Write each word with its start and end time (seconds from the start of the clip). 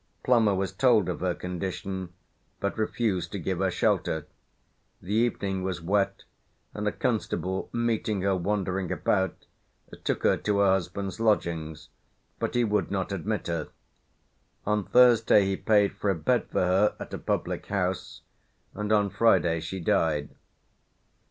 Plummer 0.23 0.55
was 0.55 0.71
told 0.71 1.07
of 1.09 1.19
her 1.19 1.35
condition, 1.35 2.09
but 2.59 2.75
refused 2.75 3.31
to 3.33 3.37
give 3.39 3.59
her 3.59 3.69
shelter; 3.69 4.25
the 4.99 5.13
evening 5.13 5.61
was 5.61 5.79
wet, 5.79 6.23
and 6.73 6.87
a 6.87 6.91
constable 6.91 7.69
meeting 7.71 8.21
her 8.23 8.35
wandering 8.35 8.91
about 8.91 9.45
took 10.03 10.23
her 10.23 10.37
to 10.37 10.57
her 10.57 10.71
husband's 10.71 11.19
lodgings, 11.19 11.89
but 12.39 12.55
he 12.55 12.63
would 12.63 12.89
not 12.89 13.11
admit 13.11 13.45
her; 13.45 13.67
on 14.65 14.85
Thursday 14.85 15.45
he 15.45 15.55
paid 15.55 15.95
for 15.95 16.09
a 16.09 16.15
bed 16.15 16.47
for 16.49 16.61
her 16.63 16.95
at 16.99 17.13
a 17.13 17.19
public 17.19 17.67
house, 17.67 18.21
and 18.73 18.91
on 18.91 19.11
Friday 19.11 19.59
she 19.59 19.79
died. 19.79 20.29